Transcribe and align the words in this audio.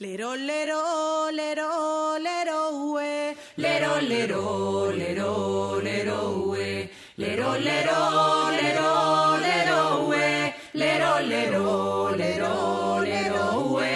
Lero, 0.00 0.34
lero, 0.34 1.30
lero, 1.30 2.16
lero, 2.18 2.70
ue. 2.70 3.36
Lero, 3.56 4.00
lero, 4.00 4.90
lero, 4.92 5.78
lero, 5.82 6.42
ue. 6.46 6.90
Lero, 7.16 7.58
lero, 7.58 8.50
lero, 8.50 9.36
lero, 9.36 10.06
ue. 10.06 10.54
Lero, 10.72 11.20
lero, 11.20 12.16
lero, 12.16 13.00
lero, 13.02 13.60
ue. 13.74 13.90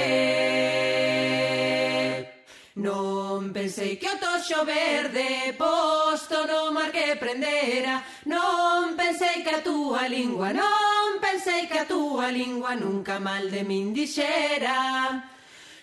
Non 2.75 3.51
pensei 3.55 3.97
que 3.97 4.07
o 4.07 4.19
toxo 4.21 4.63
verde 4.67 5.55
posto 5.57 6.45
no 6.45 6.71
mar 6.71 6.93
que 6.93 7.17
prendera 7.17 8.05
Non 8.27 8.93
pensei 8.95 9.41
que 9.43 9.57
a 9.57 9.63
túa 9.63 10.07
lingua, 10.07 10.53
non 10.53 11.17
pensei 11.25 11.65
que 11.67 11.79
a 11.81 11.89
túa 11.89 12.29
lingua 12.29 12.77
nunca 12.77 13.17
mal 13.19 13.49
de 13.49 13.65
min 13.65 13.95
dixera 13.97 15.33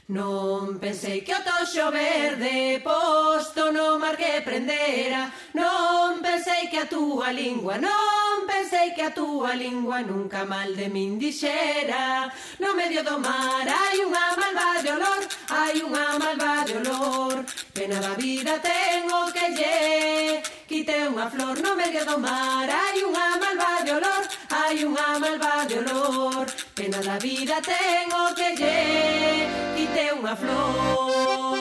Non 0.09 0.79
pensei 0.79 1.21
que 1.21 1.33
o 1.33 1.41
toxo 1.45 1.91
verde 1.91 2.81
posto 2.83 3.71
no 3.71 3.99
mar 3.99 4.17
que 4.17 4.41
prendera. 4.41 5.31
Non 5.53 6.19
pensei 6.19 6.67
que 6.67 6.79
a 6.79 6.89
túa 6.89 7.31
lingua, 7.31 7.77
non 7.77 8.43
pensei 8.49 8.91
que 8.97 9.03
a 9.03 9.13
túa 9.13 9.53
lingua 9.55 10.01
nunca 10.01 10.43
mal 10.43 10.73
de 10.73 10.89
min 10.89 11.19
dixera. 11.21 12.27
No 12.59 12.73
medio 12.73 13.03
do 13.03 13.19
mar 13.21 13.63
hai 13.63 14.01
unha 14.03 14.35
malva 14.35 14.81
de 14.83 14.89
olor, 14.97 15.21
hai 15.47 15.77
unha 15.79 16.05
malva 16.17 16.53
de 16.67 16.73
olor. 16.81 17.35
Pena 17.71 18.01
da 18.01 18.13
vida 18.17 18.59
tengo 18.59 19.31
que 19.31 19.45
lle 19.55 20.41
quite 20.67 21.07
unha 21.07 21.29
flor. 21.29 21.55
No 21.61 21.75
medio 21.75 22.03
do 22.03 22.17
mar 22.17 22.67
Hai 22.91 23.03
unha 23.03 23.27
malva 23.41 23.83
de 23.85 23.91
olor, 23.95 24.23
hai 24.51 24.83
unha 24.83 25.07
malva 25.23 25.65
de 25.69 25.75
olor. 25.79 26.45
Pena 26.75 26.99
da 27.07 27.17
vida 27.17 27.55
tengo 27.63 28.35
que 28.35 28.49
lle 28.59 29.50
de 29.95 30.05
unha 30.15 30.35
flor. 30.35 31.51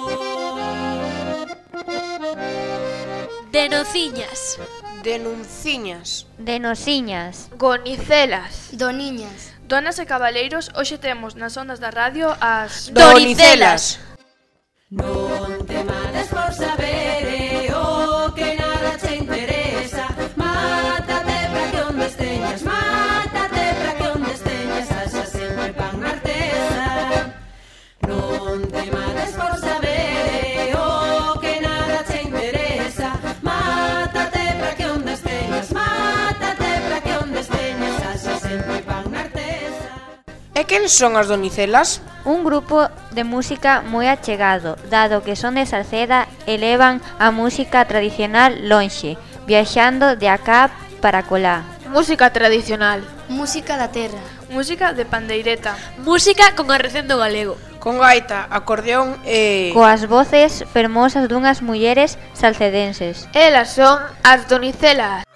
Denociñas 3.51 4.59
Denunciñas 5.03 6.27
Denosiñas 6.39 7.51
Gonicelas 7.59 8.71
Doniñas 8.73 9.53
Donas 9.67 9.99
e 9.99 10.07
cabaleiros, 10.07 10.71
hoxe 10.75 10.99
temos 10.99 11.35
nas 11.35 11.55
ondas 11.59 11.79
da 11.79 11.91
radio 11.91 12.31
as 12.43 12.91
Donicelas. 12.91 14.03
Non 14.91 15.63
te 15.67 15.79
mates 15.87 16.27
por 16.35 16.51
saber 16.51 17.20
quen 40.71 40.89
son 40.89 41.19
as 41.19 41.27
Donicelas? 41.27 42.01
Un 42.25 42.45
grupo 42.47 42.87
de 43.11 43.27
música 43.27 43.83
moi 43.83 44.07
achegado, 44.07 44.79
dado 44.87 45.27
que 45.27 45.35
son 45.35 45.59
de 45.59 45.67
Salceda 45.67 46.31
e 46.47 46.63
levan 46.63 47.03
a 47.19 47.35
música 47.35 47.83
tradicional 47.91 48.55
lonxe, 48.71 49.19
viaxando 49.51 50.15
de 50.15 50.31
acá 50.31 50.71
para 51.03 51.27
colá. 51.27 51.67
Música 51.91 52.31
tradicional. 52.31 53.03
Música 53.27 53.75
da 53.75 53.91
terra. 53.91 54.23
Música 54.47 54.95
de 54.95 55.03
pandeireta. 55.03 55.75
Música 56.07 56.55
con 56.55 56.71
arrecendo 56.71 57.19
galego. 57.19 57.59
Con 57.83 57.99
gaita, 57.99 58.47
acordeón 58.47 59.19
e... 59.27 59.75
Coas 59.75 60.07
voces 60.07 60.63
fermosas 60.71 61.27
dunhas 61.27 61.67
mulleres 61.67 62.15
salcedenses. 62.31 63.27
Elas 63.35 63.75
son 63.75 63.99
as 64.23 64.47
donicelas. 64.47 65.27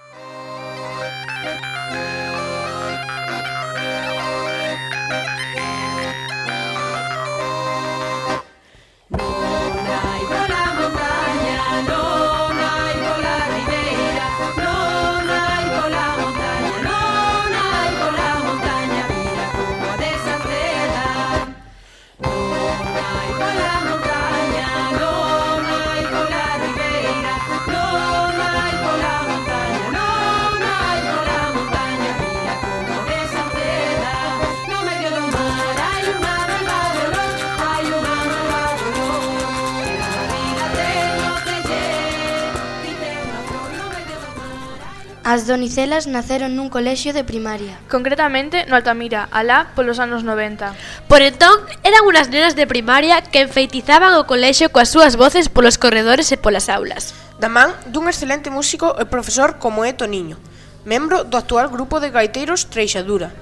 As 45.25 45.49
donicelas 45.49 46.05
naceron 46.05 46.53
nun 46.53 46.69
colexio 46.69 47.17
de 47.17 47.25
primaria. 47.25 47.81
Concretamente 47.89 48.69
no 48.69 48.77
Altamira, 48.77 49.25
alá 49.33 49.73
polos 49.73 49.97
anos 49.97 50.21
90. 50.21 50.77
Por 51.09 51.25
entón, 51.25 51.65
eran 51.81 52.05
unas 52.05 52.29
nenas 52.29 52.53
de 52.53 52.69
primaria 52.69 53.25
que 53.25 53.41
enfeitizaban 53.41 54.13
o 54.21 54.29
colexio 54.29 54.69
coas 54.69 54.93
súas 54.93 55.17
voces 55.17 55.49
polos 55.49 55.81
corredores 55.81 56.29
e 56.29 56.37
polas 56.37 56.69
aulas. 56.69 57.17
Da 57.41 57.49
man 57.49 57.73
dun 57.89 58.13
excelente 58.13 58.53
músico 58.53 59.01
e 59.01 59.09
profesor 59.09 59.57
como 59.57 59.89
é 59.89 59.97
Toniño, 59.97 60.37
membro 60.85 61.25
do 61.25 61.41
actual 61.41 61.73
grupo 61.73 62.05
de 62.05 62.13
gaiteiros 62.13 62.69
Treixadura. 62.69 63.33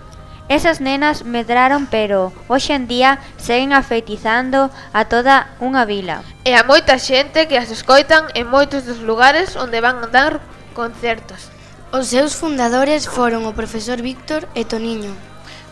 Esas 0.47 0.79
nenas 0.79 1.27
medraron 1.27 1.91
pero, 1.91 2.31
hoxe 2.47 2.79
en 2.79 2.87
día, 2.87 3.19
seguen 3.43 3.75
afeitizando 3.75 4.71
a 4.95 5.11
toda 5.11 5.51
unha 5.59 5.83
vila. 5.83 6.23
E 6.47 6.55
a 6.55 6.63
moita 6.63 6.95
xente 7.03 7.51
que 7.51 7.59
as 7.59 7.75
escoitan 7.75 8.31
en 8.39 8.47
moitos 8.47 8.87
dos 8.87 9.03
lugares 9.03 9.59
onde 9.59 9.83
van 9.83 9.99
dar 10.15 10.39
concertos. 10.79 11.52
Os 11.93 12.09
seus 12.09 12.33
fundadores 12.33 13.05
foron 13.05 13.45
o 13.45 13.53
profesor 13.53 14.01
Víctor 14.01 14.49
e 14.57 14.65
Toniño. 14.65 15.13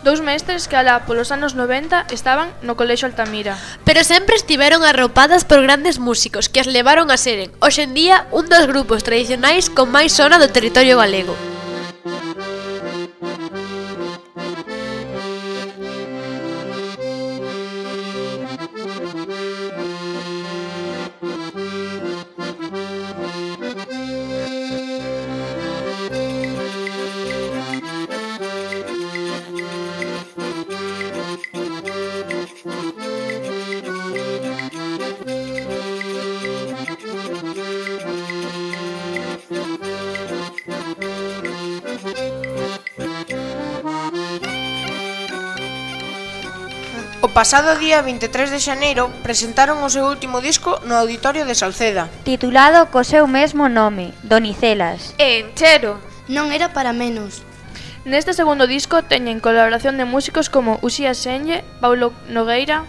Dous 0.04 0.20
mestres 0.20 0.69
que 0.69 0.76
alá 0.76 1.08
polos 1.08 1.32
anos 1.32 1.56
90 1.56 2.12
estaban 2.12 2.53
no 2.60 2.76
Colexo 2.76 3.08
Altamira. 3.08 3.56
Pero 3.88 4.04
sempre 4.04 4.36
estiveron 4.36 4.84
arropadas 4.84 5.48
por 5.48 5.64
grandes 5.64 5.97
músicos 5.97 6.53
que 6.53 6.60
as 6.60 6.69
levaron 6.69 7.09
a 7.09 7.16
seren, 7.16 7.48
hoxe 7.64 7.88
en 7.88 7.97
día, 7.97 8.28
un 8.36 8.53
dos 8.53 8.69
grupos 8.69 9.00
tradicionais 9.00 9.72
con 9.72 9.88
máis 9.88 10.12
sona 10.12 10.36
do 10.36 10.53
territorio 10.53 11.00
galego. 11.00 11.32
pasado 47.40 47.78
día 47.78 48.02
23 48.02 48.50
de 48.50 48.60
xaneiro 48.60 49.08
presentaron 49.24 49.80
o 49.80 49.88
seu 49.88 50.04
último 50.04 50.44
disco 50.44 50.76
no 50.84 50.92
Auditorio 51.00 51.48
de 51.48 51.56
Salceda. 51.56 52.12
Titulado 52.20 52.92
co 52.92 53.00
seu 53.00 53.24
mesmo 53.24 53.72
nome, 53.72 54.12
Donicelas. 54.20 55.16
E 55.16 55.41
enchero. 55.41 55.97
Non 56.28 56.53
era 56.53 56.76
para 56.76 56.92
menos. 56.92 57.41
Neste 58.04 58.36
segundo 58.36 58.68
disco 58.68 59.00
teñen 59.09 59.41
colaboración 59.41 59.97
de 59.97 60.04
músicos 60.04 60.53
como 60.53 60.84
Uxía 60.84 61.16
Senlle, 61.16 61.65
Paulo 61.80 62.12
Nogueira... 62.28 62.84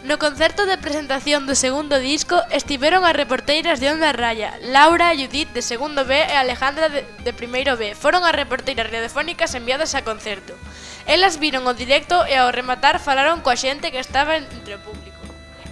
No 0.00 0.16
concerto 0.16 0.64
de 0.64 0.80
presentación 0.80 1.44
do 1.44 1.52
segundo 1.52 2.00
disco 2.00 2.40
estiveron 2.48 3.04
as 3.04 3.12
reporteiras 3.12 3.76
de 3.84 3.92
Onda 3.92 4.16
Raya, 4.16 4.56
Laura, 4.64 5.12
Judith 5.12 5.52
de 5.52 5.60
segundo 5.60 6.08
B 6.08 6.16
e 6.16 6.32
Alejandra 6.32 6.88
de, 6.88 7.04
de 7.04 7.32
primeiro 7.36 7.76
B. 7.76 7.92
Foron 7.92 8.24
as 8.24 8.32
reporteiras 8.32 8.88
radiofónicas 8.88 9.52
enviadas 9.52 9.92
a 9.92 10.00
concerto. 10.00 10.56
Elas 11.10 11.42
viron 11.42 11.66
o 11.66 11.74
directo 11.74 12.22
e 12.30 12.38
ao 12.38 12.54
rematar 12.54 13.02
falaron 13.02 13.42
coa 13.42 13.58
xente 13.58 13.90
que 13.90 13.98
estaba 13.98 14.38
entre 14.38 14.78
o 14.78 14.84
público. 14.86 15.18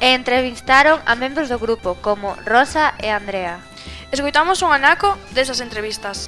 E 0.03 0.11
entrevistaron 0.11 0.99
a 1.07 1.15
membros 1.15 1.47
do 1.47 1.63
grupo 1.63 1.95
como 2.03 2.35
Rosa 2.43 2.99
e 2.99 3.07
Andrea. 3.07 3.63
Escoitamos 4.11 4.67
un 4.67 4.75
anaco 4.75 5.15
desas 5.31 5.63
entrevistas. 5.63 6.27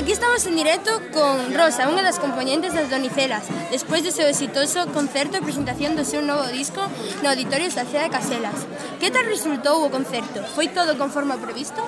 Aquí 0.00 0.12
estamos 0.12 0.46
en 0.46 0.56
directo 0.56 0.92
con 1.12 1.52
Rosa, 1.52 1.84
unha 1.84 2.00
das 2.00 2.16
componentes 2.16 2.72
das 2.72 2.88
Donicelas, 2.88 3.44
despois 3.68 4.00
do 4.00 4.08
seu 4.08 4.32
exitoso 4.32 4.88
concerto 4.96 5.36
e 5.36 5.44
presentación 5.44 5.92
do 5.92 6.08
seu 6.08 6.24
novo 6.24 6.48
disco 6.48 6.80
no 7.20 7.28
Auditorio 7.28 7.68
Estacia 7.68 8.00
de 8.00 8.08
Caselas. 8.08 8.64
Que 8.96 9.12
tal 9.12 9.28
resultou 9.28 9.84
o 9.84 9.92
concerto? 9.92 10.40
Foi 10.56 10.72
todo 10.72 10.96
conforme 10.96 11.36
ao 11.36 11.44
previsto? 11.44 11.84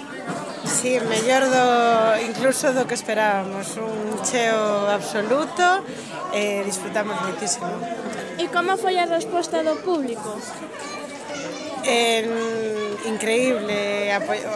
Sí, 0.68 1.00
mellor 1.08 1.48
do, 1.48 1.64
incluso 2.28 2.76
do 2.76 2.84
que 2.84 3.00
esperábamos, 3.00 3.80
un 3.80 4.20
cheo 4.20 4.92
absoluto 4.92 5.80
e 6.36 6.60
eh, 6.60 6.68
disfrutamos 6.68 7.16
moitísimo. 7.16 7.72
E 8.36 8.44
como 8.52 8.76
foi 8.76 9.00
a 9.00 9.08
resposta 9.08 9.64
do 9.64 9.80
público? 9.80 10.36
Eh, 11.88 12.81
increíble, 13.06 14.10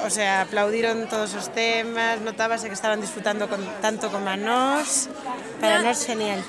o 0.04 0.10
sea, 0.10 0.42
aplaudiron 0.42 1.08
todos 1.08 1.34
os 1.34 1.50
temas, 1.52 2.20
notábase 2.20 2.68
que 2.68 2.74
estaban 2.74 3.00
disfrutando 3.00 3.48
con, 3.48 3.60
tanto 3.80 4.10
como 4.10 4.28
a 4.28 4.36
nós, 4.36 5.08
para 5.60 5.82
nós 5.82 6.04
genial. 6.04 6.40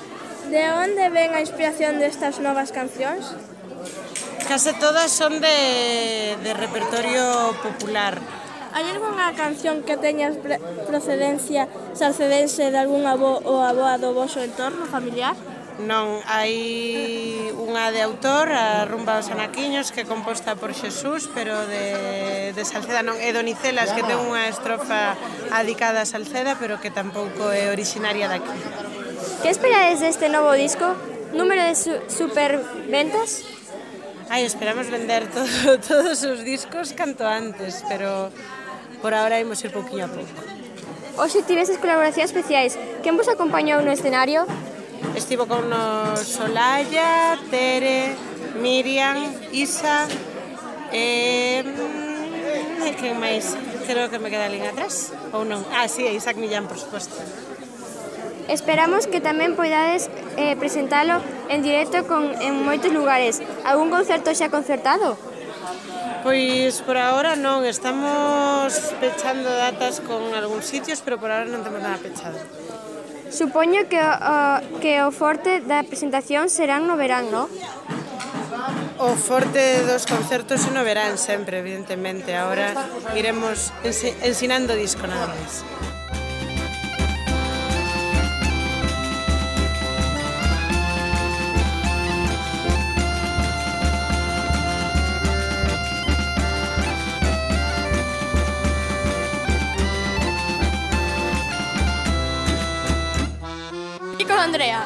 De 0.50 0.64
onde 0.72 1.10
ven 1.10 1.36
a 1.36 1.42
inspiración 1.44 2.00
destas 2.00 2.40
novas 2.40 2.72
cancións? 2.72 3.36
Case 4.48 4.72
todas 4.80 5.12
son 5.12 5.44
de, 5.44 6.38
de 6.40 6.52
repertorio 6.56 7.52
popular. 7.60 8.16
Hai 8.72 8.86
algunha 8.94 9.34
canción 9.36 9.84
que 9.84 9.98
teñas 9.98 10.38
procedencia 10.88 11.68
sarcedense 11.98 12.70
de 12.72 12.78
algún 12.78 13.04
avó 13.10 13.42
ou 13.44 13.60
avoa 13.60 13.98
do 14.00 14.14
vosso 14.16 14.40
entorno 14.40 14.86
familiar? 14.88 15.36
Non, 15.78 16.26
hai 16.26 17.54
unha 17.54 17.94
de 17.94 18.02
autor, 18.02 18.50
a 18.50 18.82
Rumba 18.90 19.22
dos 19.22 19.30
Anaquiños, 19.30 19.94
que 19.94 20.02
é 20.02 20.06
composta 20.10 20.58
por 20.58 20.74
Xesús, 20.74 21.30
pero 21.30 21.54
de, 21.70 22.50
de 22.58 22.64
Salceda 22.66 23.06
non, 23.06 23.14
é 23.22 23.30
Donicelas, 23.30 23.94
que 23.94 24.02
ten 24.02 24.18
unha 24.18 24.50
estrofa 24.50 25.14
adicada 25.54 26.02
a 26.02 26.10
Salceda, 26.10 26.58
pero 26.58 26.82
que 26.82 26.90
tampouco 26.90 27.54
é 27.54 27.70
originaria 27.70 28.26
daqui. 28.26 28.50
Que 29.46 29.54
esperades 29.54 30.02
deste 30.02 30.34
novo 30.34 30.58
disco? 30.58 30.98
Número 31.38 31.62
de 31.62 31.78
su 31.78 31.94
superventas? 32.10 33.46
Ai, 34.34 34.50
esperamos 34.50 34.90
vender 34.90 35.30
todo, 35.36 35.78
todos 35.78 36.26
os 36.26 36.42
discos 36.42 36.98
canto 36.98 37.22
antes, 37.22 37.86
pero 37.86 38.34
por 39.06 39.14
ahora 39.14 39.38
imos 39.38 39.62
ir 39.62 39.70
pouquinho 39.70 40.06
a 40.06 40.12
pouco. 40.12 40.42
Oxe, 41.22 41.46
tiveses 41.46 41.78
colaboracións 41.78 42.34
especiais. 42.34 42.74
Quen 43.06 43.14
vos 43.14 43.30
acompañou 43.30 43.86
no 43.86 43.94
escenario? 43.94 44.50
Estivo 45.16 45.48
con 45.48 45.70
nos 45.70 46.20
Solaya, 46.20 47.38
Tere, 47.50 48.16
Miriam, 48.62 49.18
Isa 49.52 50.08
e... 50.92 51.64
Eh, 51.64 52.96
que 52.96 53.14
máis? 53.14 53.58
Creo 53.86 54.10
que 54.10 54.20
me 54.20 54.30
queda 54.32 54.48
alguén 54.48 54.66
atrás, 54.66 55.12
ou 55.36 55.44
non? 55.44 55.62
Ah, 55.76 55.86
sí, 55.92 56.08
Isaac 56.08 56.40
Millán, 56.40 56.66
por 56.66 56.80
suposto. 56.80 57.20
Esperamos 58.48 59.12
que 59.12 59.20
tamén 59.20 59.60
poidades 59.60 60.08
eh, 60.40 60.56
presentalo 60.56 61.20
en 61.52 61.60
directo 61.60 62.08
con, 62.08 62.32
en 62.40 62.64
moitos 62.64 62.96
lugares. 62.96 63.44
Algún 63.68 63.92
concerto 63.92 64.32
xa 64.32 64.48
concertado? 64.48 65.20
Pois 66.24 66.80
por 66.84 66.96
agora 66.96 67.36
non, 67.36 67.68
estamos 67.68 68.72
pechando 69.04 69.52
datas 69.52 70.00
con 70.00 70.32
algúns 70.32 70.64
sitios, 70.64 71.04
pero 71.04 71.20
por 71.20 71.28
agora 71.28 71.52
non 71.52 71.64
temos 71.64 71.84
nada 71.84 72.00
pechado. 72.00 72.40
Supoño 73.30 73.88
que 73.90 74.00
o, 74.00 74.80
que 74.80 75.04
o 75.04 75.12
forte 75.12 75.62
da 75.62 75.84
presentación 75.84 76.50
serán 76.50 76.88
no 76.88 76.96
verán, 76.96 77.30
non? 77.32 77.48
O 78.98 79.14
forte 79.14 79.86
dos 79.86 80.10
concertos 80.10 80.66
no 80.74 80.82
verán 80.82 81.18
sempre, 81.18 81.60
evidentemente. 81.60 82.34
Ahora 82.34 82.74
iremos 83.14 83.72
ensinando 84.24 84.74
disco 84.74 85.06
nada 85.06 85.30
máis. 85.30 85.62
Andrea. 104.48 104.80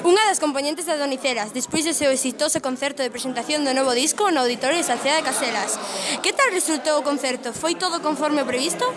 Unha 0.00 0.24
das 0.32 0.40
componentes 0.40 0.88
da 0.88 0.96
Donicelas, 0.96 1.52
despois 1.52 1.84
do 1.84 1.92
seu 1.92 2.08
exitoso 2.08 2.56
concerto 2.64 3.04
de 3.04 3.12
presentación 3.12 3.68
do 3.68 3.76
novo 3.76 3.92
disco 3.92 4.32
no 4.32 4.40
Auditorio 4.40 4.80
de 4.80 4.88
Sacea 4.88 5.20
de 5.20 5.28
Caselas. 5.28 5.76
Que 6.24 6.32
tal 6.32 6.48
resultou 6.48 6.96
o 6.96 7.04
concerto? 7.04 7.52
Foi 7.52 7.76
todo 7.76 8.00
conforme 8.00 8.40
o 8.40 8.48
previsto? 8.48 8.88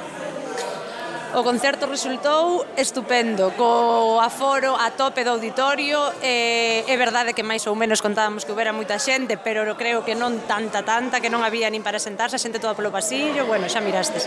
O 1.36 1.44
concerto 1.44 1.92
resultou 1.92 2.64
estupendo, 2.80 3.52
co 3.60 4.16
aforo 4.24 4.80
a 4.80 4.96
tope 4.96 5.28
do 5.28 5.36
auditorio, 5.36 6.00
e, 6.24 6.88
é 6.88 6.96
verdade 6.96 7.36
que 7.36 7.44
máis 7.44 7.68
ou 7.68 7.76
menos 7.76 8.00
contábamos 8.00 8.48
que 8.48 8.56
houbera 8.56 8.72
moita 8.72 8.96
xente, 8.96 9.36
pero 9.36 9.68
creo 9.76 10.08
que 10.08 10.16
non 10.16 10.48
tanta, 10.48 10.88
tanta, 10.88 11.20
que 11.20 11.28
non 11.28 11.44
había 11.44 11.68
nin 11.68 11.84
para 11.84 12.00
sentarse, 12.00 12.40
a 12.40 12.42
xente 12.42 12.64
toda 12.64 12.80
polo 12.80 12.96
pasillo, 12.96 13.44
bueno, 13.44 13.68
xa 13.68 13.84
mirastes. 13.84 14.24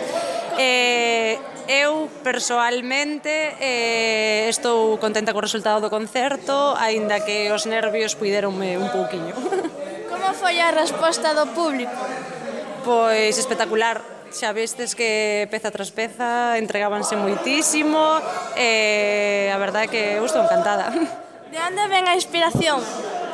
Eh, 0.61 1.41
eu, 1.73 2.13
persoalmente, 2.21 3.57
eh, 3.57 4.53
estou 4.53 5.01
contenta 5.01 5.33
co 5.33 5.41
resultado 5.41 5.81
do 5.81 5.89
concerto, 5.89 6.77
aínda 6.77 7.25
que 7.25 7.49
os 7.49 7.65
nervios 7.65 8.13
puideronme 8.13 8.77
un 8.77 8.93
pouquiño. 8.93 9.33
Como 10.13 10.37
foi 10.37 10.61
a 10.61 10.69
resposta 10.69 11.33
do 11.33 11.49
público? 11.57 11.97
Pois 12.85 13.41
espectacular, 13.41 14.20
xa 14.31 14.55
vestes 14.55 14.95
que 14.95 15.47
peza 15.51 15.71
tras 15.75 15.91
peza 15.91 16.57
entregábanse 16.57 17.19
moitísimo 17.19 17.99
e 18.55 19.51
a 19.51 19.59
verdade 19.59 19.87
é 19.87 19.91
que 19.91 20.03
eu 20.19 20.25
estou 20.25 20.43
encantada. 20.43 20.95
De 21.51 21.59
onde 21.59 21.83
ven 21.91 22.07
a 22.07 22.15
inspiración? 22.15 22.79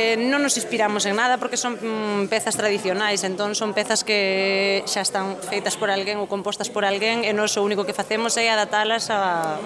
Eh, 0.00 0.16
non 0.16 0.40
nos 0.40 0.56
inspiramos 0.56 1.04
en 1.04 1.16
nada 1.16 1.36
porque 1.36 1.60
son 1.60 1.76
mm, 1.76 2.32
pezas 2.32 2.56
tradicionais, 2.56 3.24
entón 3.24 3.52
son 3.52 3.76
pezas 3.76 4.04
que 4.04 4.84
xa 4.88 5.04
están 5.04 5.36
feitas 5.40 5.76
por 5.76 5.92
alguén 5.92 6.20
ou 6.20 6.28
compostas 6.28 6.72
por 6.72 6.84
alguén 6.84 7.24
e 7.24 7.32
nós 7.36 7.56
o 7.56 7.64
único 7.64 7.84
que 7.84 7.96
facemos 7.96 8.36
é 8.40 8.48
adaptalas 8.48 9.08
a, 9.12 9.60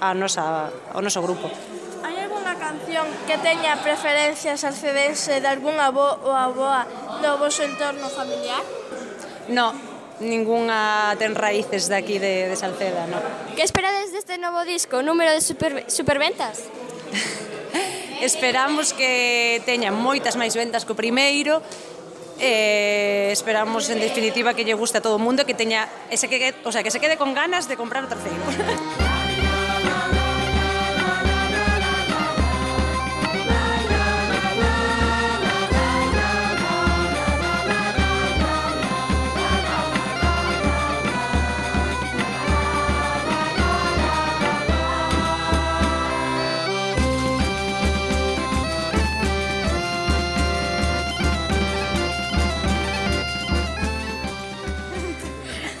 a 0.00 0.12
nosa, 0.12 0.72
ao 0.92 1.00
noso 1.00 1.20
grupo. 1.24 1.48
Hai 2.04 2.16
algunha 2.20 2.56
canción 2.56 3.04
que 3.24 3.36
teña 3.40 3.80
preferencias 3.80 4.64
al 4.64 4.76
CDS 4.76 5.40
de 5.40 5.48
algún 5.48 5.76
avó 5.80 6.20
ou 6.24 6.32
avoa 6.36 6.84
do 7.24 7.36
vosso 7.40 7.64
entorno 7.64 8.08
familiar? 8.12 8.60
No, 9.48 9.72
ningunha 10.20 11.14
ten 11.20 11.36
raíces 11.36 11.88
daqui 11.88 12.18
de, 12.18 12.48
de 12.48 12.56
Salceda, 12.56 13.04
non? 13.08 13.20
Que 13.52 13.64
esperades 13.64 14.12
deste 14.12 14.40
novo 14.40 14.64
disco? 14.64 15.04
Número 15.04 15.32
de 15.32 15.40
super, 15.44 15.84
superventas? 15.88 16.68
esperamos 18.20 18.96
que 18.96 19.60
teña 19.68 19.92
moitas 19.92 20.40
máis 20.40 20.56
ventas 20.56 20.88
o 20.88 20.96
primeiro, 20.96 21.60
eh, 22.40 23.28
esperamos 23.32 23.88
en 23.92 24.00
definitiva 24.00 24.56
que 24.56 24.64
lle 24.64 24.76
guste 24.76 24.98
a 24.98 25.02
todo 25.04 25.16
o 25.16 25.22
mundo 25.22 25.44
que 25.44 25.56
teña 25.56 25.88
ese 26.08 26.28
que, 26.28 26.54
o 26.64 26.72
sea, 26.72 26.82
que 26.82 26.90
se 26.90 27.00
quede 27.00 27.16
con 27.16 27.36
ganas 27.36 27.68
de 27.68 27.76
comprar 27.76 28.04
o 28.04 28.08
terceiro. 28.08 28.40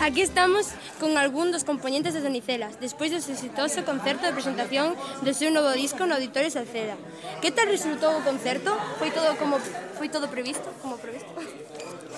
Aquí 0.06 0.22
estamos 0.22 0.68
con 1.00 1.18
algún 1.18 1.50
dos 1.50 1.66
componentes 1.66 2.14
das 2.14 2.22
Donicelas, 2.22 2.78
despois 2.78 3.10
do 3.10 3.18
exitoso 3.18 3.82
concerto 3.82 4.22
de 4.22 4.38
presentación 4.38 4.94
do 4.94 5.34
seu 5.34 5.50
novo 5.50 5.74
disco 5.74 6.06
no 6.06 6.14
Auditorio 6.14 6.46
Salceda. 6.46 6.94
Que 7.42 7.50
tal 7.50 7.66
resultou 7.66 8.14
o 8.14 8.22
concerto? 8.22 8.70
Foi 9.02 9.10
todo 9.10 9.34
como 9.34 9.58
foi 9.98 10.06
todo 10.06 10.30
previsto, 10.30 10.62
como 10.78 10.94
previsto? 10.94 11.26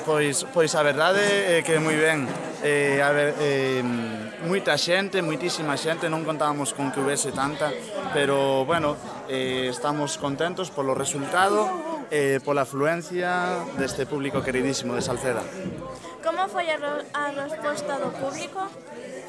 Pois, 0.04 0.44
pois 0.52 0.76
a 0.76 0.84
verdade 0.84 1.24
é 1.24 1.64
que 1.64 1.80
moi 1.80 1.96
ben. 1.96 2.28
Eh, 2.60 3.00
a 3.00 3.08
ver, 3.08 3.32
eh, 3.40 3.80
moita 4.44 4.76
xente, 4.76 5.24
moitísima 5.24 5.80
xente, 5.80 6.12
non 6.12 6.28
contábamos 6.28 6.76
con 6.76 6.92
que 6.92 7.00
houvese 7.00 7.32
tanta, 7.32 7.72
pero 8.12 8.68
bueno, 8.68 9.00
eh, 9.32 9.72
estamos 9.72 10.20
contentos 10.20 10.68
polo 10.68 10.92
resultado 10.92 11.64
e 12.12 12.36
eh, 12.36 12.44
pola 12.44 12.68
afluencia 12.68 13.64
deste 13.80 14.04
público 14.04 14.44
queridísimo 14.44 14.92
de 14.92 15.00
Salceda 15.00 15.40
como 16.28 16.44
foi 16.44 16.68
a, 16.68 16.76
a 17.16 17.32
resposta 17.32 17.96
do 17.96 18.12
público? 18.12 18.60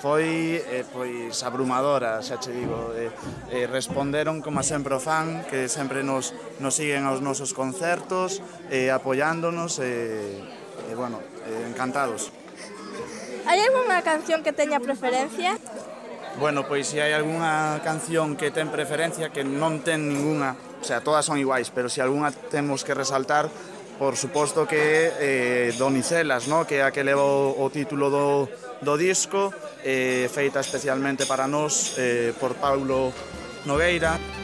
Foi, 0.03 0.59
eh, 0.59 0.83
pois, 0.91 1.31
abrumadora, 1.47 2.19
xa 2.19 2.35
che 2.43 2.51
digo. 2.51 2.91
Eh, 2.91 3.07
eh, 3.55 3.65
responderon, 3.71 4.43
como 4.43 4.59
sempre 4.67 4.91
o 4.91 4.99
fan, 4.99 5.47
que 5.47 5.71
sempre 5.71 6.03
nos, 6.03 6.35
nos 6.59 6.75
siguen 6.75 7.07
aos 7.07 7.23
nosos 7.23 7.55
concertos, 7.55 8.43
eh, 8.67 8.91
apoiándonos, 8.91 9.79
e, 9.79 9.87
eh, 9.87 10.91
eh, 10.91 10.95
bueno, 10.99 11.23
eh, 11.47 11.71
encantados. 11.71 12.35
Hai 13.47 13.63
algunha 13.63 14.03
canción 14.03 14.43
que 14.43 14.51
teña 14.51 14.83
preferencia? 14.83 15.55
Bueno, 16.35 16.67
pois 16.67 16.83
se 16.83 16.99
hai 16.99 17.15
algunha 17.15 17.79
canción 17.79 18.35
que 18.35 18.51
ten 18.51 18.67
preferencia 18.67 19.31
que 19.31 19.47
non 19.47 19.79
ten 19.87 20.03
ningunha, 20.03 20.59
o 20.79 20.83
sea, 20.83 20.99
todas 20.99 21.23
son 21.23 21.39
iguais, 21.39 21.71
pero 21.71 21.87
se 21.87 22.03
algunha 22.03 22.35
temos 22.51 22.83
que 22.83 22.91
resaltar 22.91 23.47
por 23.99 24.15
suposto 24.15 24.65
que 24.65 25.11
eh, 25.19 25.73
Donicelas, 25.77 26.47
no? 26.47 26.65
que 26.65 26.79
é 26.79 26.83
a 26.87 26.89
que 26.89 27.03
leva 27.03 27.21
o, 27.21 27.51
o 27.59 27.69
título 27.69 28.09
do, 28.09 28.47
do 28.81 28.97
disco, 28.97 29.53
eh, 29.83 30.31
feita 30.31 30.63
especialmente 30.63 31.27
para 31.27 31.51
nós 31.51 31.99
eh, 31.99 32.31
por 32.39 32.55
Paulo 32.55 33.11
Nogueira. 33.67 34.38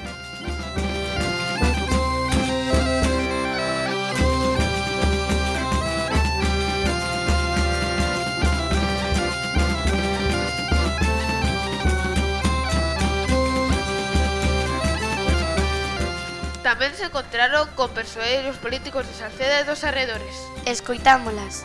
encontraron 17.45 17.75
con 17.75 17.91
persoeiros 17.91 18.57
políticos 18.57 19.05
de 19.07 19.13
Salceda 19.13 19.61
e 19.61 19.63
dos 19.69 19.83
arredores. 19.85 20.33
Escoitámolas. 20.65 21.61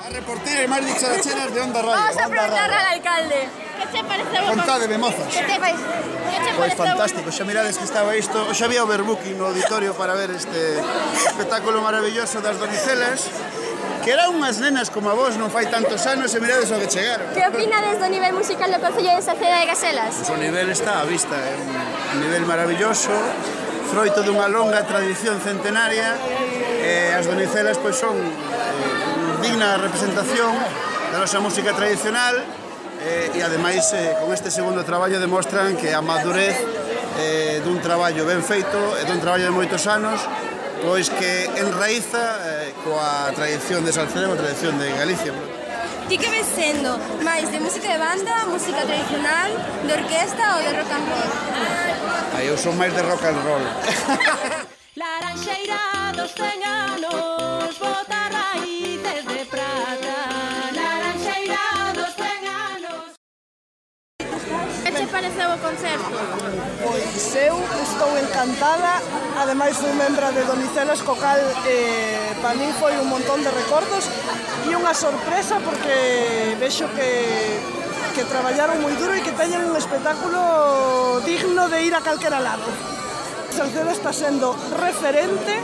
A 0.00 0.08
reportir 0.08 0.64
máis 0.64 0.88
dicharacheras 0.88 1.52
de 1.52 1.60
Onda 1.60 1.84
Radio. 1.84 2.00
Vamos 2.00 2.16
a 2.16 2.28
preguntar 2.28 2.70
al 2.72 2.86
alcalde. 2.96 3.40
Que 3.76 3.84
che 3.92 4.00
pareceu? 4.00 4.42
Contade 4.48 4.88
de 4.88 4.96
mozas. 4.96 5.28
Que 5.28 5.44
te 5.44 5.60
parece? 5.60 5.84
Pois 6.56 6.72
fantástico, 6.72 7.28
xa 7.28 7.44
mirades 7.44 7.76
que 7.76 7.84
estaba 7.84 8.16
isto 8.16 8.48
Xa 8.56 8.64
había 8.64 8.84
overbooking 8.84 9.36
no 9.36 9.52
auditorio 9.52 9.92
para 9.92 10.16
ver 10.16 10.32
este 10.32 10.80
espectáculo 11.28 11.84
maravilloso 11.84 12.40
das 12.40 12.56
donicelas 12.56 13.28
que 14.04 14.10
eran 14.12 14.32
unhas 14.32 14.58
nenas 14.58 14.88
como 14.88 15.12
a 15.12 15.14
vos 15.14 15.36
non 15.36 15.52
fai 15.52 15.68
tantos 15.68 16.08
anos 16.08 16.32
e 16.32 16.38
mirades 16.40 16.72
o 16.72 16.76
que 16.80 16.88
chegaron. 16.88 17.28
Que 17.36 17.44
opinades 17.44 18.00
do 18.00 18.08
nivel 18.08 18.32
musical 18.32 18.72
do 18.72 18.80
Concello 18.80 19.12
de 19.12 19.22
Saceda 19.22 19.60
de 19.60 19.66
Caselas? 19.68 20.14
Pois 20.24 20.32
o 20.32 20.38
nivel 20.40 20.72
está 20.72 21.00
á 21.00 21.04
vista, 21.04 21.36
é 21.36 21.54
un 22.16 22.24
nivel 22.24 22.48
maravilloso, 22.48 23.12
froito 23.92 24.24
dunha 24.24 24.48
longa 24.48 24.80
tradición 24.88 25.36
centenaria, 25.44 26.16
e 26.80 27.12
as 27.12 27.28
donicelas 27.28 27.76
pois 27.76 28.00
son 28.00 28.16
eh, 28.16 29.44
digna 29.44 29.76
representación 29.76 30.52
da 31.12 31.20
nosa 31.20 31.38
música 31.44 31.76
tradicional, 31.76 32.40
eh, 33.04 33.36
e 33.36 33.40
ademais 33.44 33.84
eh, 33.92 34.16
con 34.16 34.32
este 34.32 34.48
segundo 34.48 34.80
traballo 34.84 35.20
demostran 35.20 35.76
que 35.76 35.92
a 35.92 36.00
madurez 36.00 36.56
eh, 37.20 37.60
dun 37.60 37.80
traballo 37.84 38.24
ben 38.24 38.40
feito 38.40 38.80
e 38.96 39.04
dun 39.04 39.20
traballo 39.20 39.44
de 39.44 39.54
moitos 39.54 39.84
anos 39.84 40.24
pois 40.82 41.08
que 41.08 41.44
enraiza 41.56 42.22
eh, 42.44 42.74
coa 42.84 43.32
tradición 43.34 43.84
de 43.84 43.92
Salceda, 43.92 44.26
coa 44.26 44.36
tradición 44.36 44.78
de 44.78 44.90
Galicia. 44.92 45.32
Ti 46.08 46.18
que 46.18 46.30
ves 46.30 46.46
sendo 46.46 46.98
máis 47.22 47.46
de 47.52 47.60
música 47.60 47.86
de 47.94 47.98
banda, 47.98 48.34
música 48.50 48.82
tradicional, 48.82 49.50
de 49.86 49.92
orquesta 49.94 50.44
ou 50.56 50.60
de 50.66 50.72
rock 50.74 50.90
and 50.90 51.06
roll? 51.06 51.30
Ah, 52.34 52.42
eu 52.42 52.56
son 52.58 52.74
máis 52.74 52.92
de 52.94 53.02
rock 53.02 53.22
and 53.24 53.40
roll. 53.46 53.64
Laranxeira 55.00 56.12
dos 56.18 56.32
cen 56.34 56.60
anos, 56.66 57.78
bota 57.78 58.20
raíces 58.28 59.22
de 59.22 59.39
pareceu 65.20 65.50
o 65.52 65.58
concerto? 65.58 66.08
Pois 66.82 67.36
eu 67.36 67.56
estou 67.84 68.18
encantada, 68.18 69.02
ademais 69.36 69.76
fui 69.76 69.92
membra 69.92 70.32
de 70.32 70.42
Donicelas, 70.44 71.02
co 71.02 71.14
cal 71.14 71.36
eh, 71.68 72.32
para 72.40 72.56
min 72.56 72.72
foi 72.80 72.96
un 72.96 73.08
montón 73.12 73.44
de 73.44 73.52
recordos 73.52 74.08
e 74.64 74.72
unha 74.72 74.96
sorpresa 74.96 75.60
porque 75.60 76.56
vexo 76.56 76.88
que 76.96 77.12
que 78.16 78.24
traballaron 78.26 78.80
moi 78.80 78.96
duro 78.96 79.12
e 79.12 79.20
que 79.20 79.36
teñen 79.36 79.68
un 79.68 79.76
espectáculo 79.76 81.20
digno 81.22 81.68
de 81.68 81.78
ir 81.84 81.94
a 81.94 82.00
calquera 82.00 82.40
lado. 82.40 82.64
Salcedo 83.52 83.92
está 83.92 84.16
sendo 84.16 84.56
referente 84.80 85.54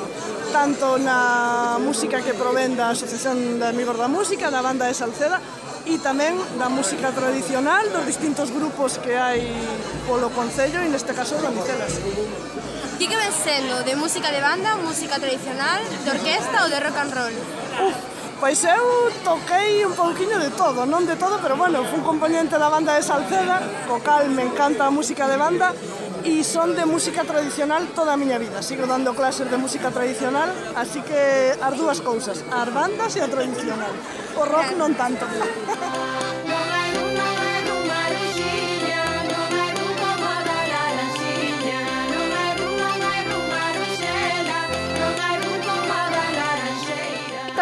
tanto 0.52 1.00
na 1.00 1.80
música 1.80 2.20
que 2.20 2.36
provén 2.36 2.76
da 2.76 2.92
Asociación 2.92 3.58
de 3.58 3.66
Amigos 3.66 3.96
da 3.96 4.06
Música, 4.06 4.52
da 4.52 4.62
banda 4.62 4.86
de 4.86 4.94
Salceda, 4.94 5.40
e 5.86 6.02
tamén 6.02 6.34
da 6.58 6.66
música 6.66 7.14
tradicional 7.14 7.86
dos 7.94 8.02
distintos 8.02 8.50
grupos 8.50 8.98
que 8.98 9.14
hai 9.14 9.46
polo 10.10 10.34
Concello 10.34 10.82
e 10.82 10.90
neste 10.90 11.14
caso 11.14 11.38
Ramicelas. 11.38 12.02
Ti 12.98 13.06
que 13.06 13.14
ves 13.14 13.36
sendo 13.38 13.86
de 13.86 13.94
música 13.94 14.34
de 14.34 14.42
banda, 14.42 14.74
música 14.82 15.22
tradicional, 15.22 15.78
de 15.86 16.08
orquesta 16.10 16.66
ou 16.66 16.68
de 16.68 16.78
rock 16.82 16.98
and 16.98 17.12
roll? 17.14 17.36
Uf, 17.86 17.96
Pois 18.36 18.60
eu 18.64 19.10
toquei 19.24 19.86
un 19.86 19.96
pouquiño 19.96 20.36
de 20.36 20.50
todo, 20.52 20.84
non 20.84 21.08
de 21.08 21.16
todo, 21.16 21.40
pero 21.40 21.56
bueno, 21.56 21.80
fui 21.88 21.96
un 21.96 22.04
componente 22.04 22.60
da 22.60 22.68
banda 22.68 22.92
de 22.92 23.00
Salceda, 23.00 23.64
co 23.88 23.96
cal 24.04 24.28
me 24.28 24.44
encanta 24.44 24.84
a 24.84 24.92
música 24.92 25.24
de 25.24 25.40
banda, 25.40 25.72
e 26.26 26.42
son 26.42 26.74
de 26.74 26.82
música 26.84 27.22
tradicional 27.22 27.86
toda 27.94 28.14
a 28.14 28.16
miña 28.18 28.38
vida. 28.38 28.58
Sigo 28.58 28.84
dando 28.86 29.14
clases 29.14 29.46
de 29.46 29.56
música 29.56 29.94
tradicional, 29.94 30.50
así 30.74 31.00
que 31.06 31.54
as 31.62 31.74
dúas 31.78 32.02
cousas, 32.02 32.42
as 32.50 32.68
bandas 32.74 33.14
e 33.14 33.22
a 33.22 33.30
tradicional. 33.30 33.94
O 34.34 34.42
rock 34.42 34.74
non 34.74 34.90
tanto. 34.98 35.22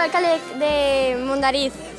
Alcalde 0.05 0.37
de 0.61 1.17
Mondariz 1.25 1.94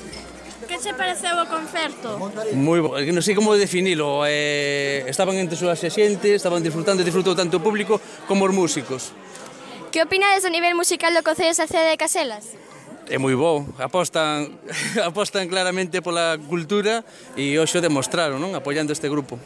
que 0.76 0.90
che 0.90 0.94
pareceu 0.94 1.40
o 1.40 1.48
concerto? 1.48 2.20
Moi 2.54 2.80
bo, 2.84 3.00
eh, 3.00 3.08
non 3.12 3.24
sei 3.24 3.32
como 3.32 3.56
definilo. 3.56 4.28
Eh, 4.28 5.08
estaban 5.08 5.40
entre 5.40 5.56
súas 5.56 5.80
xente, 5.80 6.36
estaban 6.36 6.60
disfrutando, 6.60 7.00
disfrutou 7.00 7.32
tanto 7.32 7.58
o 7.58 7.64
público 7.64 8.04
como 8.28 8.44
os 8.44 8.52
músicos. 8.52 9.16
Que 9.92 10.04
opinades 10.04 10.44
do 10.44 10.52
nivel 10.52 10.76
musical 10.76 11.16
do 11.16 11.24
Concello 11.24 11.56
de 11.56 11.60
Saceda 11.64 11.88
de 11.88 11.96
Caselas? 11.96 12.60
É 13.08 13.16
moi 13.16 13.38
bo, 13.38 13.64
apostan, 13.80 14.52
apostan 15.10 15.48
claramente 15.48 16.04
pola 16.04 16.36
cultura 16.36 17.08
e 17.40 17.56
hoxe 17.56 17.80
demostraron, 17.80 18.42
non? 18.44 18.52
apoiando 18.58 18.92
este 18.92 19.08
grupo. 19.08 19.40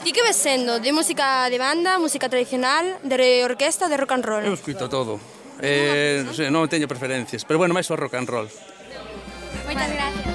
Ti 0.00 0.16
que 0.16 0.24
ves 0.24 0.40
sendo? 0.40 0.80
De 0.80 0.96
música 0.96 1.52
de 1.52 1.60
banda, 1.60 2.00
música 2.00 2.32
tradicional, 2.32 2.96
de 3.04 3.44
orquesta, 3.44 3.92
de 3.92 4.00
rock 4.00 4.16
and 4.16 4.24
roll? 4.24 4.44
Eu 4.48 4.56
escuito 4.56 4.88
todo. 4.88 5.20
Eh, 5.60 6.24
non, 6.24 6.32
sei, 6.32 6.48
non 6.48 6.64
teño 6.72 6.88
preferencias, 6.88 7.44
pero 7.44 7.60
bueno, 7.60 7.76
máis 7.76 7.84
o 7.92 8.00
rock 8.00 8.16
and 8.16 8.30
roll. 8.32 8.48
Moitas 9.70 9.86
vale. 9.86 9.94
gracias. 9.94 10.26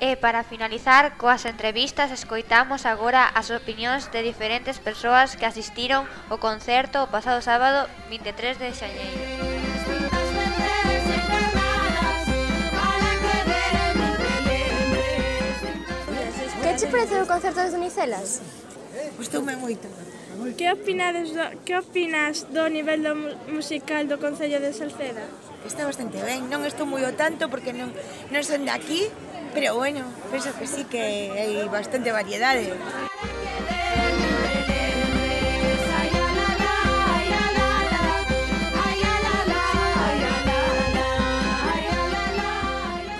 E 0.00 0.16
para 0.16 0.42
finalizar 0.42 1.14
coas 1.22 1.46
entrevistas 1.46 2.10
escoitamos 2.10 2.82
agora 2.82 3.30
as 3.30 3.54
opinións 3.54 4.10
de 4.10 4.26
diferentes 4.26 4.82
persoas 4.82 5.38
que 5.38 5.46
asistiron 5.46 6.02
ao 6.26 6.42
concerto 6.42 7.06
o 7.06 7.10
pasado 7.14 7.38
sábado 7.46 7.86
23 8.10 8.58
de 8.58 8.74
xaneiro. 8.74 9.49
che 16.80 16.86
parece 16.86 17.20
o 17.20 17.26
concerto 17.26 17.60
das 17.60 17.72
Donicelas? 17.72 18.40
Gostoume 19.18 19.54
moito. 19.54 19.86
Que 20.56 20.72
opinades 20.72 21.28
do, 21.36 21.44
que 21.62 21.76
opinas 21.76 22.48
do 22.48 22.64
nivel 22.72 23.04
do 23.04 23.12
musical 23.52 24.08
do 24.08 24.16
Concello 24.16 24.56
de 24.64 24.72
Salceda? 24.72 25.20
Está 25.66 25.84
bastante 25.84 26.16
ben, 26.24 26.48
non 26.48 26.64
estou 26.64 26.88
moi 26.88 27.04
o 27.04 27.12
tanto 27.12 27.52
porque 27.52 27.76
non, 27.76 27.92
non 28.32 28.40
son 28.40 28.64
de 28.64 28.72
aquí, 28.72 29.12
pero 29.52 29.76
bueno, 29.76 30.08
penso 30.32 30.56
que 30.56 30.64
sí 30.64 30.88
que 30.88 31.28
hai 31.36 31.68
bastante 31.68 32.16
variedade. 32.16 32.72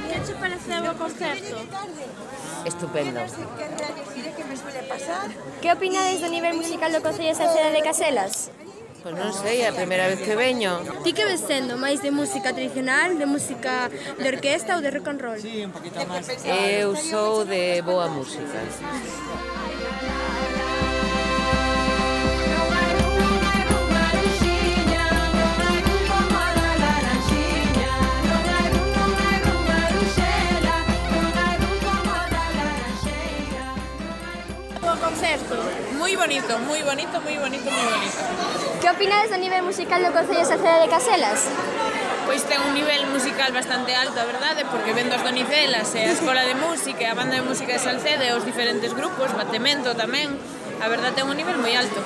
Que 0.08 0.16
che 0.24 0.34
pareceu 0.40 0.80
o 0.88 0.94
concerto? 0.96 1.56
estupendo. 2.64 3.20
Que 5.60 5.68
opinades 5.72 6.20
do 6.20 6.28
nivel 6.28 6.56
musical 6.56 6.90
do 6.92 7.00
Concello 7.02 7.30
de 7.30 7.38
Saceda 7.38 7.70
de 7.70 7.82
Caselas? 7.82 8.50
Pois 9.02 9.16
non 9.16 9.32
sei, 9.32 9.64
é 9.64 9.72
a 9.72 9.72
primeira 9.72 10.04
vez 10.12 10.20
que 10.20 10.36
veño. 10.36 10.76
Ti 11.00 11.16
que 11.16 11.24
ves 11.24 11.40
sendo 11.40 11.80
máis 11.80 12.04
de 12.04 12.12
música 12.12 12.52
tradicional, 12.52 13.16
de 13.16 13.24
música 13.24 13.88
de 13.88 14.26
orquesta 14.28 14.76
ou 14.76 14.84
de 14.84 14.92
rock 14.92 15.08
and 15.08 15.20
roll? 15.24 15.40
Sí, 15.40 15.64
un 15.64 15.72
poquito 15.72 15.96
máis. 16.04 16.28
Eu 16.44 16.92
sou 16.96 17.48
de 17.48 17.80
boa 17.80 18.12
música. 18.12 18.60
bonito, 36.20 36.52
moi 36.68 36.82
bonito, 36.84 37.16
moi 37.24 37.36
bonito, 37.40 37.68
moi 37.72 37.86
bonito. 37.96 38.20
Que 38.76 38.92
opinades 38.92 39.32
do 39.32 39.40
nivel 39.40 39.64
musical 39.64 40.04
do 40.04 40.12
Concello 40.12 40.44
de 40.44 40.52
Cidade 40.52 40.84
de 40.84 40.88
Caselas? 40.92 41.48
Pois 42.28 42.44
ten 42.44 42.60
un 42.60 42.76
nivel 42.76 43.08
musical 43.08 43.48
bastante 43.56 43.96
alto, 43.96 44.20
a 44.20 44.28
verdade, 44.28 44.68
porque 44.68 44.92
vendo 44.92 45.16
as 45.16 45.24
Donicelas 45.24 45.88
e 45.96 46.04
a 46.04 46.12
Escola 46.16 46.44
de 46.44 46.60
Música 46.60 47.00
e 47.00 47.08
a 47.08 47.16
Banda 47.16 47.40
de 47.40 47.44
Música 47.48 47.72
de 47.72 47.80
Salceda 47.80 48.28
e 48.28 48.36
os 48.36 48.44
diferentes 48.44 48.92
grupos, 48.92 49.32
Batemento 49.32 49.96
tamén, 49.96 50.28
a 50.84 50.86
verdade 50.92 51.16
ten 51.16 51.24
un 51.24 51.40
nivel 51.40 51.56
moi 51.56 51.72
alto. 51.72 52.04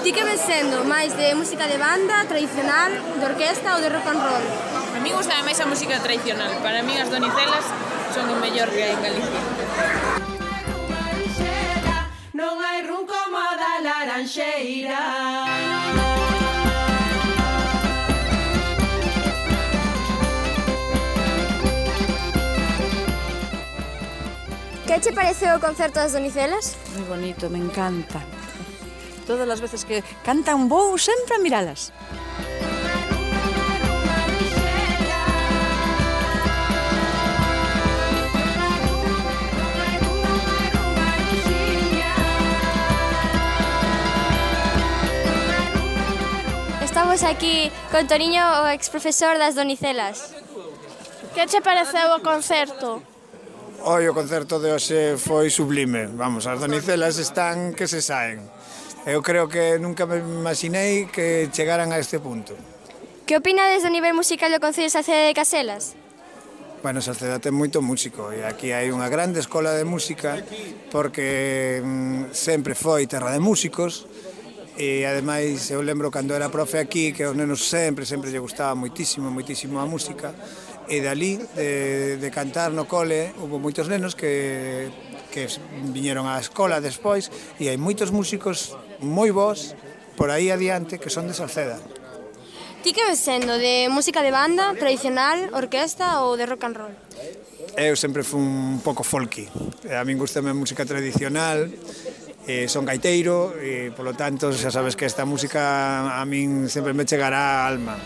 Ti 0.00 0.08
que 0.08 0.24
ves 0.24 0.40
sendo 0.40 0.88
máis 0.88 1.12
de 1.12 1.36
música 1.36 1.68
de 1.68 1.76
banda, 1.76 2.24
tradicional, 2.24 2.88
de 2.96 3.24
orquesta 3.28 3.76
ou 3.76 3.84
de 3.84 3.92
rock 3.92 4.08
and 4.08 4.24
roll? 4.24 4.44
A 4.96 5.00
mí 5.04 5.12
gusta 5.12 5.36
máis 5.44 5.60
a 5.60 5.68
música 5.68 6.00
tradicional. 6.00 6.48
Para 6.64 6.80
mí 6.80 6.96
as 6.96 7.12
donicelas 7.12 7.68
son 8.16 8.24
o 8.32 8.40
mellor 8.40 8.72
que 8.72 8.88
hai 8.88 8.96
en 8.96 9.00
Galicia. 9.04 10.37
estranxeira. 14.18 14.98
Que 24.86 25.00
che 25.00 25.12
pareceu 25.12 25.56
o 25.56 25.60
concerto 25.60 26.00
das 26.00 26.12
Donicelas? 26.12 26.76
Moi 26.96 27.04
bonito, 27.06 27.50
me 27.50 27.58
encanta. 27.58 28.20
Todas 29.26 29.46
as 29.48 29.60
veces 29.60 29.84
que 29.84 30.02
cantan 30.24 30.68
vou 30.68 30.96
sempre 30.98 31.36
a 31.36 31.38
miralas. 31.38 31.92
Estamos 47.18 47.34
aquí 47.34 47.72
con 47.90 48.06
Toriño, 48.06 48.62
o 48.62 48.70
exprofesor 48.70 49.42
das 49.42 49.58
Donicelas. 49.58 50.38
Que 51.34 51.50
che 51.50 51.58
pareceu 51.58 52.14
o 52.14 52.22
concerto? 52.22 53.02
Oi, 53.82 54.06
o 54.06 54.14
concerto 54.14 54.62
de 54.62 54.70
hoxe 54.70 55.18
foi 55.18 55.50
sublime. 55.50 56.06
Vamos, 56.14 56.46
as 56.46 56.62
Donicelas 56.62 57.18
están 57.18 57.74
que 57.74 57.90
se 57.90 58.06
saen. 58.06 58.46
Eu 59.02 59.18
creo 59.18 59.50
que 59.50 59.82
nunca 59.82 60.06
me 60.06 60.22
imaginei 60.22 61.10
que 61.10 61.50
chegaran 61.50 61.90
a 61.90 61.98
este 61.98 62.22
punto. 62.22 62.54
Que 63.26 63.34
opinades 63.34 63.82
do 63.82 63.90
nivel 63.90 64.14
musical 64.14 64.54
do 64.54 64.62
Concello 64.62 64.86
Salceda 64.86 65.26
de 65.26 65.34
Caselas? 65.34 65.98
Bueno, 66.86 67.02
Salceda 67.02 67.42
ten 67.42 67.50
moito 67.50 67.82
músico 67.82 68.30
e 68.30 68.46
aquí 68.46 68.70
hai 68.70 68.94
unha 68.94 69.10
grande 69.10 69.42
escola 69.42 69.74
de 69.74 69.82
música 69.82 70.38
porque 70.94 71.82
mm, 71.82 72.30
sempre 72.30 72.78
foi 72.78 73.10
terra 73.10 73.34
de 73.34 73.42
músicos 73.42 74.06
e 74.78 75.02
ademais 75.02 75.74
eu 75.74 75.82
lembro 75.82 76.06
cando 76.14 76.38
era 76.38 76.48
profe 76.48 76.78
aquí 76.78 77.10
que 77.10 77.26
aos 77.26 77.34
nenos 77.34 77.66
sempre, 77.66 78.06
sempre 78.06 78.30
lle 78.30 78.38
gustaba 78.38 78.78
moitísimo, 78.78 79.26
moitísimo 79.26 79.82
a 79.82 79.86
música 79.90 80.30
e 80.86 81.02
dali 81.02 81.36
de, 81.58 82.16
de 82.22 82.28
cantar 82.30 82.70
no 82.70 82.86
cole 82.86 83.34
hubo 83.42 83.58
moitos 83.58 83.90
nenos 83.90 84.14
que 84.14 84.86
que 85.34 85.50
viñeron 85.90 86.30
á 86.30 86.38
escola 86.38 86.78
despois 86.78 87.28
e 87.58 87.66
hai 87.66 87.76
moitos 87.76 88.14
músicos 88.14 88.78
moi 89.02 89.34
bons 89.34 89.74
por 90.14 90.30
aí 90.30 90.50
adiante 90.54 90.98
que 91.02 91.10
son 91.10 91.26
de 91.26 91.34
Salceda. 91.34 91.78
Ti 92.82 92.94
que 92.94 93.02
ves 93.06 93.18
sendo 93.18 93.58
de 93.58 93.90
música 93.90 94.22
de 94.22 94.30
banda, 94.30 94.74
tradicional, 94.74 95.50
orquesta 95.54 96.22
ou 96.22 96.38
de 96.38 96.46
rock 96.46 96.64
and 96.66 96.76
roll? 96.78 96.94
Eu 97.78 97.94
sempre 97.94 98.22
fui 98.22 98.40
un 98.40 98.80
pouco 98.82 99.02
folky. 99.02 99.46
A 99.90 100.02
min 100.02 100.18
gustame 100.18 100.54
música 100.54 100.86
tradicional, 100.86 101.70
eh, 102.48 102.64
son 102.66 102.88
gaiteiro 102.88 103.52
e 103.60 103.92
polo 103.92 104.16
tanto 104.16 104.48
xa 104.56 104.72
sabes 104.72 104.96
que 104.96 105.04
esta 105.04 105.28
música 105.28 106.16
a 106.16 106.24
min 106.24 106.72
sempre 106.72 106.96
me 106.96 107.04
chegará 107.04 107.68
á 107.68 107.68
alma. 107.68 108.00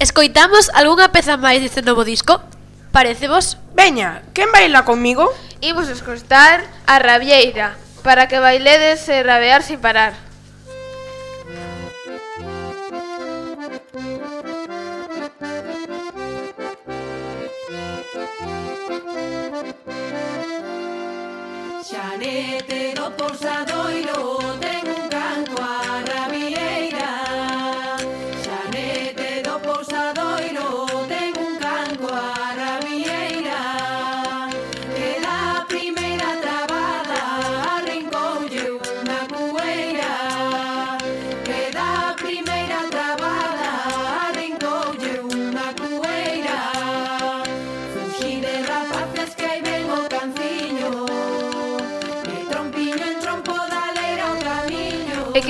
Escoitamos 0.00 0.72
algunha 0.72 1.12
peza 1.12 1.36
máis 1.36 1.60
deste 1.60 1.84
novo 1.84 2.00
disco? 2.00 2.40
Parecevos? 2.88 3.60
Veña, 3.76 4.24
quen 4.32 4.48
baila 4.48 4.88
comigo? 4.88 5.28
Imos 5.60 5.92
escoitar 5.92 6.64
a 6.88 6.96
Rabieira. 6.96 7.85
Para 8.06 8.28
que 8.28 8.38
bailedes 8.38 9.08
e 9.08 9.20
rabear 9.24 9.64
sin 9.66 9.80
parar. 9.82 10.14
Xanete 21.82 22.94
do 22.94 23.10
pousadoiro 23.18 24.54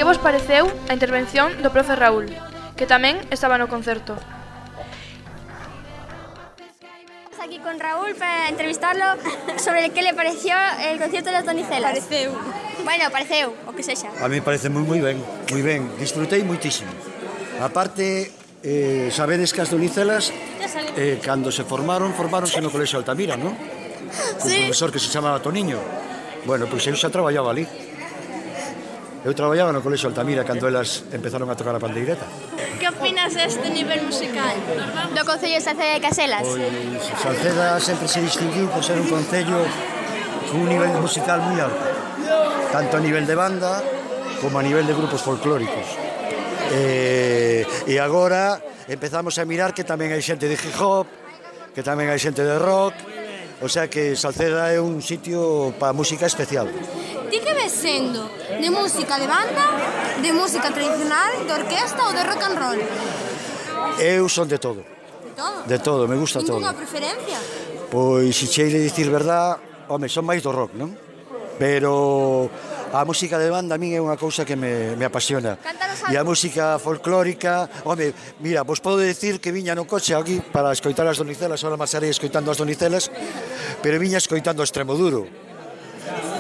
Que 0.07 0.15
vos 0.15 0.23
pareceu 0.23 0.71
a 0.87 0.95
intervención 0.95 1.51
do 1.67 1.75
profe 1.75 1.99
Raúl, 1.99 2.31
que 2.79 2.87
tamén 2.87 3.19
estaba 3.35 3.59
no 3.59 3.67
concerto? 3.67 4.15
aquí 7.43 7.59
con 7.59 7.75
Raúl 7.83 8.15
para 8.15 8.47
entrevistarlo 8.47 9.03
sobre 9.59 9.91
qué 9.91 10.07
le 10.07 10.15
pareció 10.15 10.55
el 10.79 11.03
concierto 11.03 11.35
de 11.35 11.43
las 11.43 11.43
Donicelas. 11.43 11.91
Pareceu. 11.91 12.31
Bueno, 12.87 13.11
pareceu, 13.11 13.51
o 13.67 13.75
que 13.75 13.83
sexa. 13.83 14.15
A 14.23 14.31
mí 14.31 14.39
parece 14.39 14.71
moi 14.71 14.87
moi 14.87 15.03
ben, 15.03 15.19
moi 15.51 15.63
ben. 15.67 15.91
Disfrutei 15.99 16.47
moitísimo. 16.47 16.95
parte 17.75 18.31
eh, 18.63 19.11
sabedes 19.11 19.51
que 19.51 19.67
as 19.67 19.75
Donicelas, 19.75 20.31
eh, 20.95 21.19
cando 21.19 21.51
se 21.51 21.67
formaron, 21.67 22.15
formáronse 22.15 22.63
no 22.63 22.71
Colexio 22.71 23.03
Altamira, 23.03 23.35
non? 23.35 23.59
Un 23.59 24.39
sí. 24.39 24.71
profesor 24.71 24.95
que 24.95 25.03
se 25.03 25.11
chamaba 25.11 25.43
Toniño. 25.43 25.83
Bueno, 26.47 26.71
pois 26.71 26.87
pues 26.87 26.95
eu 26.95 26.95
xa 26.95 27.11
traballaba 27.11 27.51
ali. 27.51 27.67
Eu 29.27 29.35
traballaba 29.35 29.75
no 29.75 29.83
Colexo 29.83 30.07
Altamira 30.07 30.47
cando 30.47 30.71
elas 30.71 31.03
empezaron 31.11 31.51
a 31.51 31.59
tocar 31.59 31.75
a 31.75 31.83
pandeireta. 31.83 32.23
Que 32.79 32.87
opinas 32.87 33.35
deste 33.35 33.67
nivel 33.75 34.07
musical 34.07 34.55
do 35.11 35.23
Concello 35.27 35.59
de 35.59 35.67
Salceda 35.67 35.99
de 35.99 36.01
Caselas? 36.01 36.47
Pois, 36.47 36.63
Salceda 37.19 37.83
sempre 37.83 38.07
se 38.07 38.23
distinguiu 38.23 38.71
por 38.71 38.87
ser 38.87 38.95
un 39.03 39.11
concello 39.11 39.67
con 40.47 40.63
un 40.63 40.71
nivel 40.71 40.95
musical 41.03 41.43
moi 41.43 41.59
alto, 41.59 41.91
tanto 42.71 42.95
a 42.95 43.03
nivel 43.03 43.27
de 43.27 43.35
banda 43.35 43.83
como 44.39 44.63
a 44.63 44.63
nivel 44.63 44.87
de 44.87 44.95
grupos 44.95 45.19
folclóricos. 45.19 45.99
Eh, 46.71 47.67
e 47.83 47.99
agora 47.99 48.63
empezamos 48.87 49.43
a 49.43 49.45
mirar 49.45 49.75
que 49.75 49.83
tamén 49.83 50.15
hai 50.15 50.23
xente 50.23 50.47
de 50.47 50.55
hip 50.55 50.79
hop, 50.79 51.11
que 51.75 51.83
tamén 51.83 52.15
hai 52.15 52.23
xente 52.23 52.47
de 52.47 52.63
rock, 52.63 52.95
O 53.61 53.69
sea 53.69 53.89
que 53.89 54.15
Salceda 54.17 54.69
é 54.69 54.81
un 54.81 55.01
sitio 55.01 55.73
para 55.81 55.97
música 55.97 56.27
especial. 56.27 56.69
Ti 57.31 57.39
que 57.41 57.53
ves 57.57 57.73
sendo? 57.73 58.29
De 58.61 58.69
música 58.69 59.17
de 59.17 59.27
banda, 59.27 59.65
de 60.21 60.31
música 60.33 60.69
tradicional, 60.71 61.33
de 61.41 61.53
orquesta 61.53 62.01
ou 62.05 62.13
de 62.13 62.23
rock 62.23 62.43
and 62.45 62.57
roll? 62.61 62.81
Eu 63.97 64.29
son 64.29 64.45
de 64.45 64.59
todo. 64.61 64.85
De 64.85 65.33
todo? 65.33 65.57
De 65.65 65.79
todo, 65.81 66.03
me 66.05 66.17
gusta 66.21 66.45
Ninguna 66.45 66.53
todo. 66.53 66.61
Ninguna 66.61 66.77
preferencia? 66.77 67.39
Pois, 67.91 68.37
se 68.37 68.47
chei 68.47 68.69
de 68.69 68.81
dicir 68.85 69.09
verdad, 69.09 69.57
home, 69.89 70.09
son 70.13 70.29
máis 70.29 70.45
do 70.45 70.53
rock, 70.53 70.77
non? 70.77 70.93
Pero 71.57 72.53
a 72.93 73.05
música 73.05 73.39
de 73.39 73.51
banda 73.51 73.75
a 73.75 73.79
min 73.79 73.95
é 73.95 74.01
unha 74.01 74.15
cousa 74.19 74.47
que 74.47 74.55
me, 74.55 74.95
me 74.95 75.05
apasiona. 75.07 75.59
E 76.11 76.15
a 76.15 76.23
música 76.23 76.79
folclórica, 76.79 77.67
home, 77.83 78.15
mira, 78.39 78.63
vos 78.63 78.79
podo 78.79 79.03
decir 79.03 79.43
que 79.43 79.51
viña 79.51 79.75
no 79.75 79.87
coche 79.89 80.15
aquí 80.15 80.39
para 80.39 80.71
escoitar 80.71 81.07
as 81.07 81.19
donicelas, 81.19 81.63
ahora 81.65 81.81
máis 81.81 81.95
arei 81.99 82.11
escoitando 82.13 82.53
as 82.53 82.59
donicelas, 82.61 83.11
pero 83.83 83.99
viña 83.99 84.19
escoitando 84.19 84.63
Extremoduro 84.63 85.27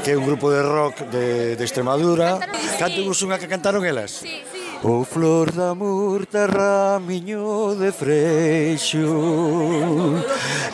que 0.06 0.14
é 0.14 0.16
un 0.16 0.22
grupo 0.22 0.54
de 0.54 0.62
rock 0.62 1.02
de, 1.10 1.56
de 1.58 1.64
Extremadura. 1.66 2.38
Cantaron, 2.78 3.10
sí. 3.10 3.26
unha 3.26 3.42
que 3.42 3.50
cantaron 3.50 3.82
elas? 3.82 4.22
Sí, 4.22 4.38
sí. 4.46 4.62
O 4.86 5.02
flor 5.02 5.50
da 5.50 5.74
murta 5.74 6.46
ramiño 6.46 7.74
de 7.74 7.90
freixo 7.90 9.02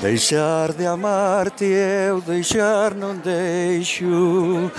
Deixar 0.02 0.72
de 0.72 0.84
amarte 0.84 1.64
eu 1.64 2.20
deixar 2.20 2.92
non 2.94 3.16
deixo. 3.16 4.70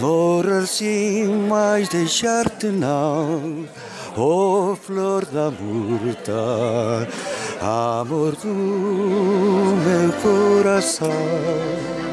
Morrer 0.00 0.66
sin 0.66 1.48
máis 1.48 1.88
deixarte 1.88 2.66
non 2.66 3.66
O 4.14 4.76
flor 4.76 5.24
da 5.24 5.50
murta 5.50 7.08
Amor 7.62 8.36
do 8.36 8.52
meu 9.86 10.12
corazón 10.20 12.05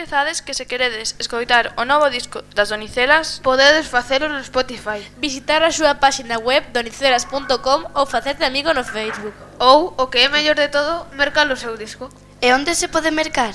esquezades 0.00 0.40
que 0.40 0.54
se 0.54 0.64
queredes 0.64 1.14
escoitar 1.18 1.74
o 1.76 1.84
novo 1.84 2.08
disco 2.08 2.40
das 2.54 2.70
Donicelas, 2.70 3.38
podedes 3.44 3.86
facelo 3.86 4.28
no 4.28 4.42
Spotify, 4.42 5.04
visitar 5.18 5.62
a 5.62 5.70
súa 5.70 6.00
páxina 6.00 6.38
web 6.38 6.72
donicelas.com 6.72 7.84
ou 7.92 8.06
facerte 8.06 8.44
amigo 8.44 8.72
no 8.72 8.82
Facebook. 8.82 9.36
Ou, 9.58 9.92
o 9.98 10.06
que 10.08 10.24
é 10.24 10.28
mellor 10.28 10.56
de 10.56 10.68
todo, 10.68 11.04
mercar 11.12 11.50
o 11.52 11.56
seu 11.56 11.76
disco. 11.76 12.08
E 12.40 12.48
onde 12.52 12.74
se 12.74 12.88
pode 12.88 13.10
mercar? 13.10 13.52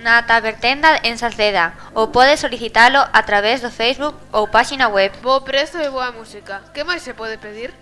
Na 0.00 0.22
tabertenda 0.22 1.00
en 1.04 1.18
Salceda 1.18 1.74
ou 1.92 2.08
podes 2.08 2.40
solicitalo 2.40 3.04
a 3.12 3.20
través 3.28 3.60
do 3.60 3.70
Facebook 3.70 4.16
ou 4.32 4.48
páxina 4.48 4.88
web. 4.88 5.12
Bo 5.20 5.44
prezo 5.44 5.76
e 5.82 5.90
boa 5.90 6.12
música. 6.12 6.64
Que 6.72 6.84
máis 6.84 7.02
se 7.02 7.12
pode 7.12 7.36
pedir? 7.36 7.74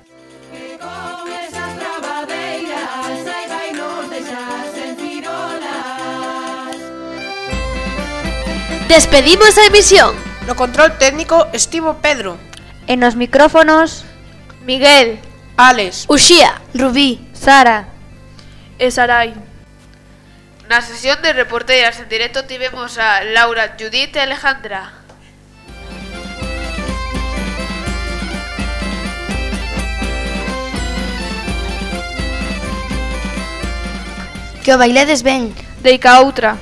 Que 0.51 0.79
con 0.83 1.27
esas 1.31 1.71
trabadeiras 1.79 3.19
hai 3.31 3.47
vai 3.47 3.71
nos 3.79 4.11
deixar 4.11 4.74
Despedimos 8.89 9.57
a 9.57 9.67
emisión. 9.67 10.15
No 10.47 10.57
control 10.57 10.99
técnico 10.99 11.49
estivo 11.53 11.99
Pedro, 12.03 12.37
En 12.87 13.03
os 13.03 13.17
micrófonos, 13.17 14.05
Miguel, 14.67 15.19
Alex, 15.57 16.05
Uxía, 16.07 16.61
Rubí, 16.75 17.27
Sara, 17.33 17.89
e 18.79 18.91
Sarai. 18.91 19.33
Na 20.69 20.85
sesión 20.85 21.17
de 21.25 21.33
reporteras 21.33 21.97
en 21.97 22.09
directo 22.13 22.45
tivemos 22.45 23.01
a 23.01 23.25
Laura, 23.25 23.73
Judith 23.81 24.17
e 24.17 24.21
Alejandra. 24.21 24.93
Que 34.61 34.73
o 34.73 34.79
bailedes 34.79 35.25
ben. 35.25 35.57
Deica 35.81 36.21
outra. 36.21 36.57